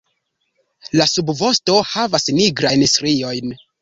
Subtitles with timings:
[1.01, 3.55] La subvosto havas nigrajn striojn.